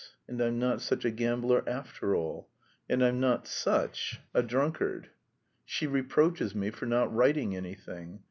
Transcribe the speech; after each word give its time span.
and 0.27 0.41
I'm 0.41 0.57
not 0.57 0.81
such 0.81 1.05
a 1.05 1.11
gambler 1.11 1.63
after 1.69 2.15
all, 2.15 2.49
and 2.89 3.05
I'm 3.05 3.19
not 3.19 3.45
such 3.45 4.19
a 4.33 4.41
drunkard. 4.41 5.11
She 5.63 5.85
reproaches 5.85 6.55
me 6.55 6.71
for 6.71 6.87
not 6.87 7.13
writing 7.13 7.55
anything. 7.55 8.19